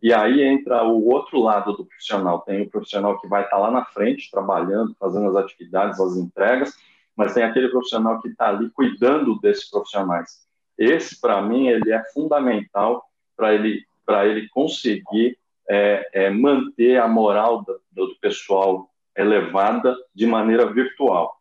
[0.01, 2.41] E aí entra o outro lado do profissional.
[2.41, 6.73] Tem o profissional que vai estar lá na frente, trabalhando, fazendo as atividades, as entregas,
[7.15, 10.47] mas tem aquele profissional que está ali cuidando desses profissionais.
[10.77, 13.05] Esse, para mim, ele é fundamental
[13.37, 13.85] para ele,
[14.25, 15.37] ele conseguir
[15.69, 21.39] é, é, manter a moral do, do, pessoal elevada de maneira virtual.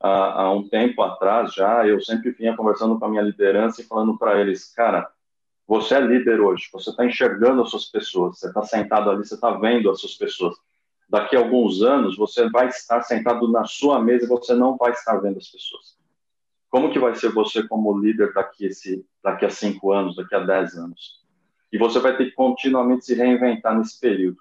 [0.00, 3.84] Há, há, um tempo atrás já, eu sempre vinha conversando com a minha liderança e
[3.84, 5.10] falando para eles, cara,
[5.66, 9.34] você é líder hoje, você está enxergando as suas pessoas, você está sentado ali, você
[9.34, 10.56] está vendo as suas pessoas.
[11.08, 14.92] Daqui a alguns anos, você vai estar sentado na sua mesa e você não vai
[14.92, 15.96] estar vendo as pessoas.
[16.68, 20.40] Como que vai ser você como líder daqui, esse, daqui a cinco anos, daqui a
[20.40, 21.22] dez anos?
[21.72, 24.38] E você vai ter que continuamente se reinventar nesse período.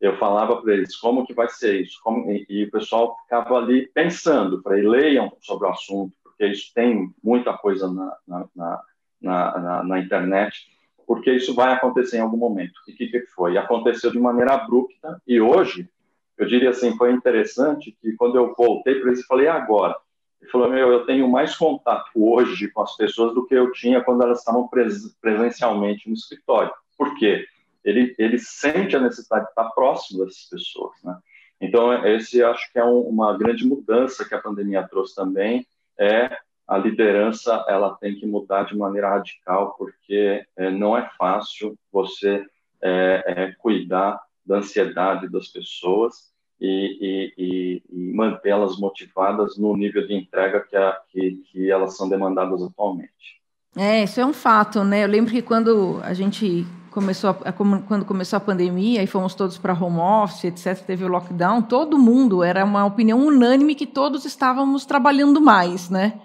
[0.00, 3.56] Eu falava para eles como que vai ser isso, como, e, e, o pessoal ficava
[3.56, 8.82] ali pensando, para leiam sobre o assunto, porque isso tem muita coisa na, na, na,
[9.20, 10.66] na, na internet,
[11.06, 12.74] porque isso vai acontecer em algum momento.
[12.86, 13.56] E o que, que foi?
[13.56, 15.88] Aconteceu de maneira abrupta, e hoje,
[16.36, 19.96] eu diria assim, foi interessante que quando eu voltei para eles, falei, agora?
[20.40, 24.02] Ele falou: Meu, eu tenho mais contato hoje com as pessoas do que eu tinha
[24.02, 26.72] quando elas estavam pres presencialmente no escritório.
[26.96, 27.44] Por quê?
[27.84, 31.16] Ele, ele sente a necessidade de estar próximo dessas pessoas, né?
[31.60, 35.66] Então, esse acho que é um, uma grande mudança que a pandemia trouxe também,
[35.98, 41.78] é a liderança ela tem que mudar de maneira radical, porque é, não é fácil
[41.90, 42.44] você
[42.82, 46.28] é, é, cuidar da ansiedade das pessoas
[46.60, 52.06] e, e, e mantê-las motivadas no nível de entrega que, a, que, que elas são
[52.06, 53.38] demandadas atualmente.
[53.74, 55.04] É, isso é um fato, né?
[55.04, 59.56] Eu lembro que quando a gente começou a, quando começou a pandemia e fomos todos
[59.56, 64.24] para home office, etc, teve o lockdown, todo mundo era uma opinião unânime que todos
[64.24, 66.20] estávamos trabalhando mais, né?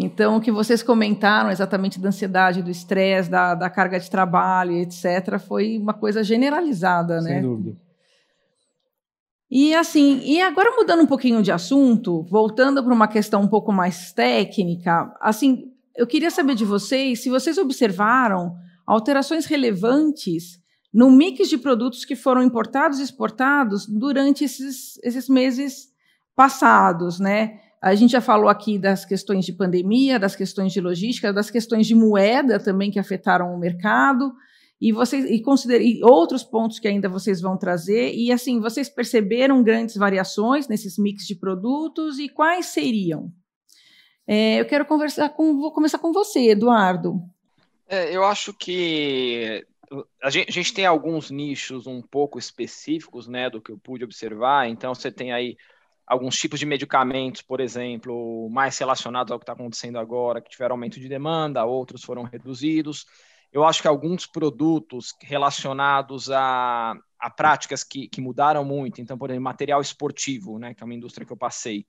[0.00, 4.70] Então, o que vocês comentaram exatamente da ansiedade, do estresse, da, da carga de trabalho,
[4.74, 7.40] etc., foi uma coisa generalizada, Sem né?
[7.40, 7.76] Sem dúvida.
[9.50, 13.72] E assim, e agora mudando um pouquinho de assunto, voltando para uma questão um pouco
[13.72, 15.64] mais técnica, assim,
[15.96, 18.54] eu queria saber de vocês se vocês observaram
[18.86, 20.60] alterações relevantes
[20.94, 25.88] no mix de produtos que foram importados e exportados durante esses, esses meses
[26.36, 27.58] passados, né?
[27.80, 31.86] A gente já falou aqui das questões de pandemia, das questões de logística, das questões
[31.86, 34.32] de moeda também que afetaram o mercado
[34.80, 39.62] e vocês e, consider, outros pontos que ainda vocês vão trazer e assim vocês perceberam
[39.62, 43.32] grandes variações nesses mix de produtos e quais seriam?
[44.26, 47.20] É, eu quero conversar com vou começar com você, Eduardo.
[47.88, 49.64] É, eu acho que
[50.22, 54.04] a gente, a gente, tem alguns nichos um pouco específicos, né, do que eu pude
[54.04, 54.68] observar.
[54.68, 55.56] Então você tem aí
[56.08, 60.74] alguns tipos de medicamentos, por exemplo, mais relacionados ao que está acontecendo agora, que tiveram
[60.74, 63.06] aumento de demanda, outros foram reduzidos
[63.52, 69.30] eu acho que alguns produtos relacionados a, a práticas que, que mudaram muito, então, por
[69.30, 71.86] exemplo, material esportivo, né, que é uma indústria que eu passei,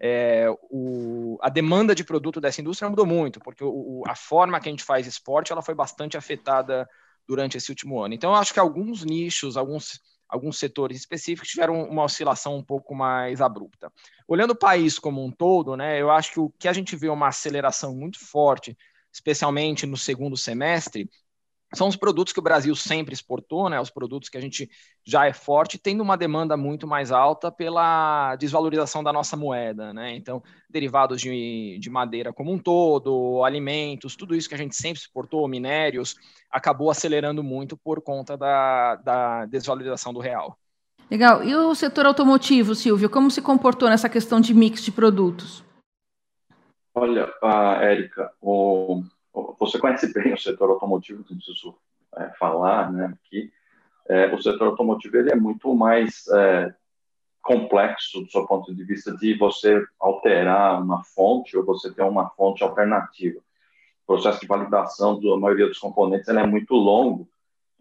[0.00, 4.68] é, o, a demanda de produto dessa indústria mudou muito, porque o, a forma que
[4.68, 6.88] a gente faz esporte ela foi bastante afetada
[7.26, 8.14] durante esse último ano.
[8.14, 12.94] Então, eu acho que alguns nichos, alguns, alguns setores específicos tiveram uma oscilação um pouco
[12.94, 13.90] mais abrupta.
[14.26, 17.08] Olhando o país como um todo, né, eu acho que o que a gente vê
[17.08, 18.76] uma aceleração muito forte,
[19.12, 21.08] especialmente no segundo semestre,
[21.74, 24.70] são os produtos que o Brasil sempre exportou, né, os produtos que a gente
[25.04, 29.92] já é forte, tendo uma demanda muito mais alta pela desvalorização da nossa moeda.
[29.92, 30.14] Né?
[30.16, 35.00] Então, derivados de, de madeira como um todo, alimentos, tudo isso que a gente sempre
[35.00, 36.16] exportou, minérios,
[36.50, 40.56] acabou acelerando muito por conta da, da desvalorização do real.
[41.10, 41.42] Legal.
[41.42, 45.64] E o setor automotivo, Silvio, como se comportou nessa questão de mix de produtos?
[46.94, 49.02] Olha, uh, Érica, o
[49.32, 51.76] você conhece bem o setor automotivo, não preciso
[52.16, 53.52] é, falar, né, aqui.
[54.08, 56.74] É, o setor automotivo ele é muito mais é,
[57.42, 62.30] complexo do seu ponto de vista de você alterar uma fonte ou você ter uma
[62.30, 63.38] fonte alternativa.
[64.04, 67.28] O processo de validação da maioria dos componentes é muito longo,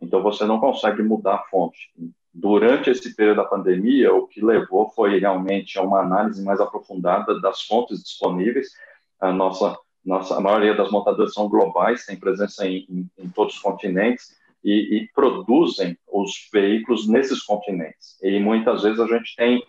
[0.02, 1.90] então você não consegue mudar a fonte.
[2.34, 7.40] Durante esse período da pandemia, o que levou foi realmente a uma análise mais aprofundada
[7.40, 8.68] das fontes disponíveis.
[9.20, 9.76] A nossa
[10.08, 14.38] nossa, a maioria das montadoras são globais, tem presença em, em, em todos os continentes
[14.64, 18.18] e, e, produzem os veículos nesses continentes.
[18.24, 19.62] E muitas vezes a gente tem,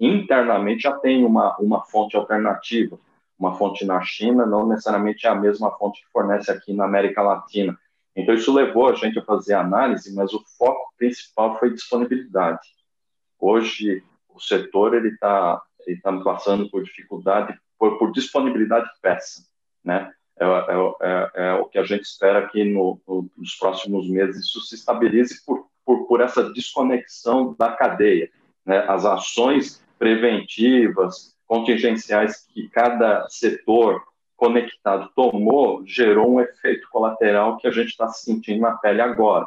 [0.00, 2.98] internamente, já tem uma, uma fonte alternativa.
[3.38, 7.20] Uma fonte na China não necessariamente é a mesma fonte que fornece aqui na América
[7.20, 7.78] Latina.
[8.16, 12.66] Então, isso levou a gente a fazer análise, mas o foco principal foi disponibilidade.
[13.38, 19.51] Hoje, o setor está ele tá passando por dificuldade, por, por disponibilidade de peça
[19.84, 20.12] né?
[20.38, 24.46] É, é, é, é, o que a gente espera que no, no, nos próximos meses
[24.46, 28.30] isso se estabilize por, por, por essa desconexão da cadeia.
[28.64, 28.78] Né?
[28.88, 34.02] As ações preventivas, contingenciais que cada setor
[34.36, 39.46] conectado tomou gerou um efeito colateral que a gente está sentindo na pele agora.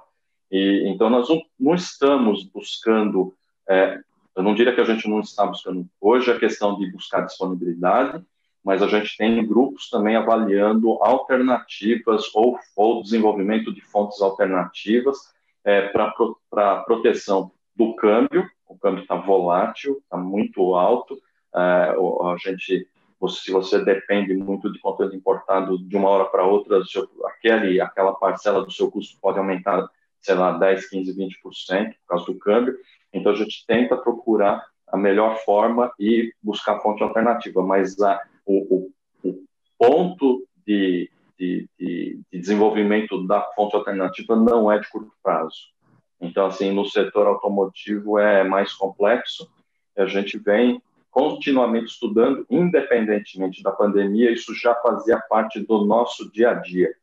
[0.51, 3.33] E então nós não, não estamos buscando,
[3.67, 3.99] é,
[4.35, 8.23] eu não diria que a gente não está buscando hoje a questão de buscar disponibilidade,
[8.65, 15.15] mas a gente tem grupos também avaliando alternativas ou, ou desenvolvimento de fontes alternativas
[15.63, 16.35] é, para pro,
[16.83, 18.49] proteção do câmbio.
[18.67, 21.15] O câmbio está volátil, está muito alto.
[21.55, 22.87] É, a gente,
[23.29, 28.15] se você depende muito de conteúdo importado de uma hora para outra, seu, aquele, aquela
[28.15, 29.87] parcela do seu custo pode aumentar,
[30.19, 32.75] sei lá, 10, 15, 20% por causa do câmbio.
[33.13, 38.91] Então a gente tenta procurar a melhor forma e buscar fonte alternativa, mas a, o,
[39.23, 39.43] o, o
[39.77, 45.73] ponto de, de, de, de, desenvolvimento da fonte alternativa não é de curto prazo.
[46.19, 49.49] Então, assim, no setor automotivo é mais complexo,
[49.97, 56.51] a gente vem continuamente estudando, independentemente da pandemia, isso já fazia parte do nosso dia
[56.51, 56.93] a dia.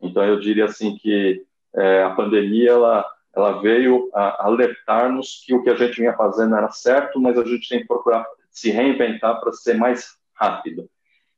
[0.00, 5.70] Então, eu diria assim que é, a pandemia, ela, ela veio alertar-nos que o que
[5.70, 9.52] a gente vinha fazendo era certo, mas a gente tem que procurar se reinventar para
[9.52, 10.88] ser mais rápido.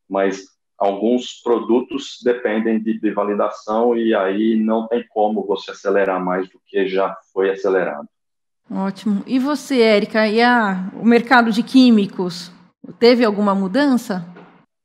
[0.08, 0.44] Mas
[0.78, 6.60] alguns produtos dependem de, de, validação e aí não tem como você acelerar mais do
[6.66, 8.08] que já foi acelerado.
[8.70, 9.22] Ótimo.
[9.26, 12.50] E você, Érica, e a, o mercado de químicos?
[12.98, 14.26] Teve alguma mudança?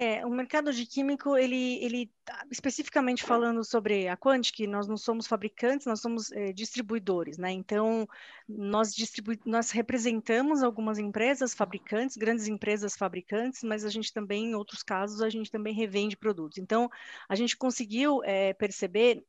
[0.02, 4.96] É, o mercado de químico, ele, ele tá especificamente falando sobre a Quantic, nós não
[4.96, 7.52] somos fabricantes, nós somos é, distribuidores, né?
[7.52, 8.08] Então,
[8.48, 14.56] nós, distribu nós representamos algumas empresas fabricantes, grandes empresas fabricantes, mas a gente também, em
[14.56, 16.60] outros casos, a gente também revende produtos.
[16.60, 16.90] Então,
[17.28, 19.26] a gente conseguiu é, perceber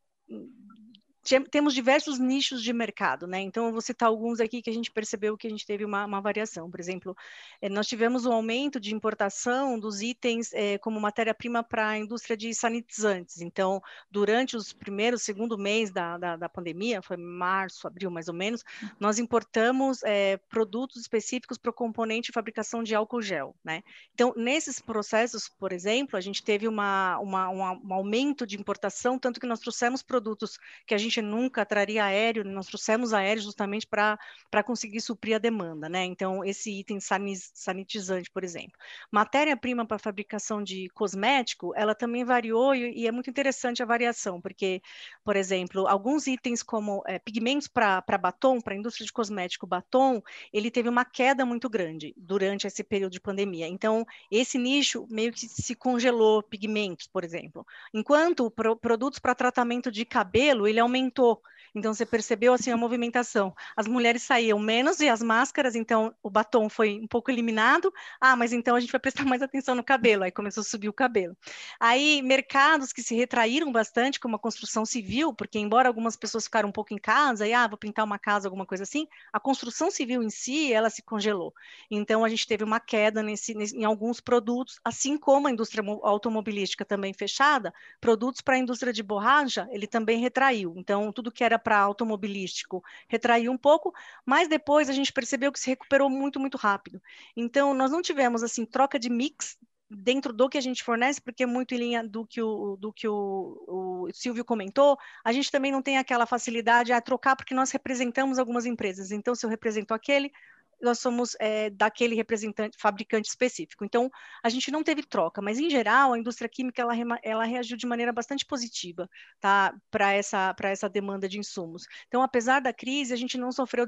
[1.39, 3.41] temos diversos nichos de mercado, né?
[3.41, 6.05] Então, eu vou citar alguns aqui que a gente percebeu que a gente teve uma,
[6.05, 6.71] uma variação.
[6.71, 7.17] Por exemplo,
[7.61, 12.37] eh, nós tivemos um aumento de importação dos itens eh, como matéria-prima para a indústria
[12.37, 13.41] de sanitizantes.
[13.41, 18.35] Então, durante os primeiros, segundo mês da, da, da, pandemia, foi março, abril mais ou
[18.35, 18.65] menos,
[18.99, 23.83] nós importamos eh, produtos específicos para o componente de fabricação de álcool gel, né?
[24.15, 29.19] Então, nesses processos, por exemplo, a gente teve uma, uma, uma, um aumento de importação,
[29.19, 33.87] tanto que nós trouxemos produtos que a gente nunca traria aéreo, nós trouxemos aéreo justamente
[33.87, 34.19] para
[34.65, 36.05] conseguir suprir a demanda, né?
[36.05, 38.73] Então, esse item sanitizante, por exemplo.
[39.11, 44.41] Matéria-prima para fabricação de cosmético, ela também variou e, e, é muito interessante a variação,
[44.41, 44.83] porque,
[45.25, 50.23] por exemplo, alguns itens como é, pigmentos para batom, para a indústria de cosmético batom,
[50.53, 53.67] ele teve uma queda muito grande durante esse período de pandemia.
[53.67, 57.67] Então, esse nicho meio que se congelou, pigmentos, por exemplo.
[57.93, 61.43] Enquanto pro, produtos para tratamento de cabelo, ele aumentou aumentou.
[61.75, 63.55] Então você percebeu assim a movimentação.
[63.77, 67.93] As mulheres saíam menos e as máscaras, então o batom foi um pouco eliminado.
[68.21, 70.25] Ah, mas então a gente vai prestar mais atenção no cabelo.
[70.25, 71.37] Aí começou a subir o cabelo.
[71.79, 76.69] Aí mercados que se retraíram bastante, como a construção civil, porque embora algumas pessoas ficaram
[76.69, 79.91] um pouco em casa e ah, vou pintar uma casa, alguma coisa assim, a construção
[79.91, 81.55] civil em si, ela se congelou.
[81.91, 85.85] Então a gente teve uma queda nesse, nesse em alguns produtos, assim como a indústria
[86.03, 90.75] automobilística também fechada, produtos para a indústria de borracha, ele também retraiu.
[90.77, 95.61] Então tudo que era para automobilístico retraiu um pouco, mas depois a gente percebeu que
[95.61, 97.01] se recuperou muito, muito rápido.
[97.37, 99.57] Então, nós não tivemos, assim, troca de mix
[99.91, 102.93] dentro do que a gente fornece, porque é muito em linha do que o, do
[102.93, 107.55] que o, o Silvio comentou, a gente também não tem aquela facilidade a trocar, porque
[107.55, 109.11] nós representamos algumas empresas.
[109.11, 110.33] Então, se eu represento aquele,
[110.81, 113.85] nós somos é, daquele representante, fabricante específico.
[113.85, 114.11] Então,
[114.43, 117.87] a gente não teve troca, mas em geral, a indústria química ela, ela reagiu de
[117.87, 119.09] maneira bastante positiva,
[119.41, 121.87] tá, para essa para essa demanda de insumos.
[122.09, 123.87] Então, apesar da crise, a gente não sofreu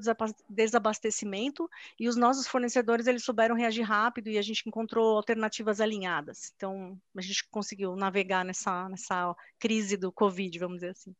[0.49, 1.68] desabastecimento
[1.99, 6.53] e os nossos fornecedores eles souberam reagir rápido e a gente encontrou alternativas alinhadas.
[6.57, 11.14] Então, a gente conseguiu navegar nessa nessa crise do Covid, vamos dizer assim.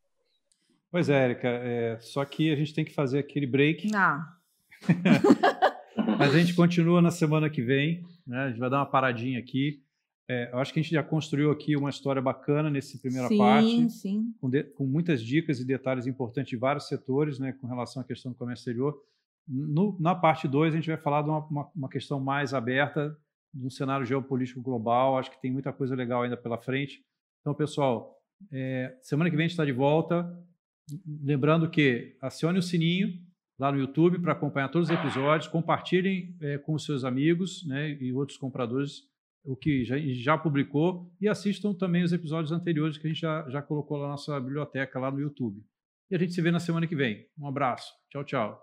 [0.91, 3.91] Pois é, Érica, é, só que a gente tem que fazer aquele break.
[3.95, 4.37] Ah
[6.27, 8.45] Mas a gente continua na semana que vem, né?
[8.45, 9.83] A gente vai dar uma paradinha aqui.
[10.29, 13.39] É, eu acho que a gente já construiu aqui uma história bacana nessa primeira sim,
[13.39, 14.35] parte, sim.
[14.41, 18.05] Com, de, com, muitas dicas e detalhes importantes de vários setores, né, com relação à
[18.05, 18.97] questão do comércio exterior.
[19.47, 23.17] No, na parte 2, a gente vai falar de uma, uma, uma, questão mais aberta,
[23.53, 25.19] de um cenário geopolítico global.
[25.19, 27.05] Acho que tem muita coisa legal ainda pela frente.
[27.41, 28.17] Então, pessoal,
[28.53, 30.33] é, semana que vem a gente está de volta.
[31.05, 33.09] Lembrando que acione o sininho
[33.59, 37.97] lá no YouTube para acompanhar todos os episódios, compartilhem é, com os seus amigos né,
[38.01, 39.11] e outros compradores
[39.45, 43.49] o que já, já, publicou e assistam também os episódios anteriores que a gente já,
[43.49, 45.65] já colocou na nossa biblioteca lá no YouTube.
[46.11, 47.27] E a gente se vê na semana que vem.
[47.39, 47.93] Um abraço.
[48.11, 48.63] Tchau, tchau.